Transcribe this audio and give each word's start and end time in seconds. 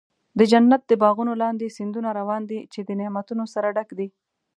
د 0.39 0.41
جنت 0.51 0.81
د 0.87 0.91
باغونو 1.03 1.33
لاندې 1.43 1.73
سیندونه 1.77 2.09
روان 2.19 2.41
دي، 2.51 2.59
چې 2.73 2.79
د 2.87 2.89
نعمتونو 2.99 3.43
سره 3.53 3.67
ډک 3.77 3.89
دي. 3.99 4.07